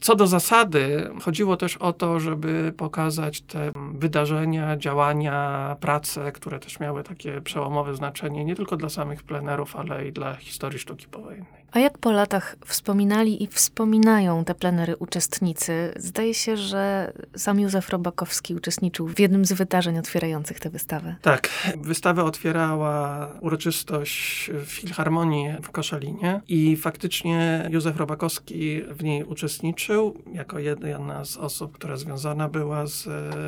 Co 0.02 0.15
do 0.15 0.28
zasady, 0.28 1.10
chodziło 1.21 1.58
też 1.58 1.78
o 1.78 1.93
to, 1.93 2.19
żeby 2.19 2.73
pokazać 2.78 3.41
te 3.41 3.71
wydarzenia, 3.93 4.78
działania, 4.78 5.76
prace, 5.80 6.32
które 6.32 6.60
też 6.60 6.80
miały 6.80 7.04
takie 7.04 7.41
przełomowe 7.41 7.95
znaczenie 7.95 8.45
nie 8.45 8.56
tylko 8.56 8.78
dla 8.78 8.89
samych 8.89 9.23
plenerów, 9.23 9.76
ale 9.76 10.08
i 10.08 10.12
dla 10.12 10.36
historii 10.36 10.80
sztuki 10.80 11.08
powojennej. 11.08 11.56
A 11.71 11.80
jak 11.80 11.97
po 11.97 12.12
latach 12.12 12.56
wspominali 12.65 13.43
i 13.43 13.47
wspominają 13.47 14.45
te 14.45 14.56
plenery 14.56 14.95
uczestnicy? 14.97 15.93
Zdaje 15.95 16.34
się, 16.34 16.58
że 16.58 17.13
sam 17.36 17.60
Józef 17.60 17.89
Robakowski 17.89 18.56
uczestniczył 18.56 19.08
w 19.08 19.19
jednym 19.19 19.45
z 19.45 19.53
wydarzeń 19.53 19.97
otwierających 19.99 20.60
tę 20.60 20.69
wystawę. 20.69 21.15
Tak. 21.21 21.49
Wystawę 21.77 22.23
otwierała 22.23 23.27
uroczystość 23.41 24.49
w 24.53 24.65
Filharmonii 24.65 25.49
w 25.62 25.69
Koszalinie 25.71 26.41
i 26.47 26.77
faktycznie 26.77 27.69
Józef 27.69 27.97
Robakowski 27.97 28.82
w 28.82 29.03
niej 29.03 29.23
uczestniczył 29.23 30.23
jako 30.34 30.60
jedna 30.60 31.25
z 31.25 31.38
osób, 31.38 31.73
która 31.73 31.97
związana 31.97 32.49
była 32.49 32.88
z, 32.88 33.03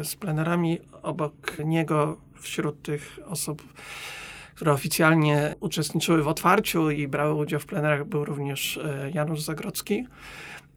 z 0.08 0.16
plenerami. 0.16 0.80
Obok 1.02 1.58
niego 1.66 2.18
wśród 2.42 2.82
tych 2.82 3.20
osób 3.26 3.64
które 4.60 4.74
oficjalnie 4.74 5.56
uczestniczyły 5.60 6.24
w 6.24 6.28
otwarciu 6.28 6.92
i 6.92 7.08
brały 7.08 7.34
udział 7.34 7.60
w 7.60 7.66
plenerach, 7.66 8.06
był 8.06 8.26
również 8.26 8.78
e, 8.78 9.12
Janusz 9.14 9.42
Zagrodzki 9.42 10.08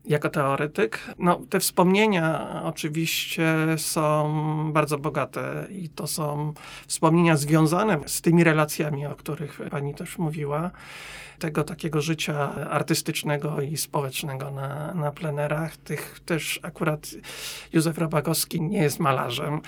jako 0.05 0.29
teoretyk. 0.29 0.99
No, 1.19 1.41
te 1.51 1.61
wspomnienia 1.61 2.61
oczywiście 2.65 3.45
są 3.77 4.33
bardzo 4.73 4.99
bogate 4.99 5.67
i 5.71 5.89
to 5.89 6.07
są 6.07 6.53
wspomnienia 6.87 7.37
związane 7.37 7.99
z 8.07 8.21
tymi 8.21 8.45
relacjami, 8.45 9.07
o 9.07 9.15
których 9.15 9.61
pani 9.71 9.95
też 9.95 10.19
mówiła 10.19 10.71
tego 11.43 11.65
takiego 11.65 12.01
życia 12.01 12.55
artystycznego 12.71 13.61
i 13.61 13.77
społecznego 13.77 14.51
na, 14.51 14.95
na 14.95 15.13
plenerach. 15.13 15.77
Tych 15.77 16.21
też 16.27 16.61
akurat 16.63 17.11
Józef 17.73 17.99
Rabakowski 17.99 18.61
nie 18.61 18.83
jest 18.83 19.01
malarzem, 19.01 19.61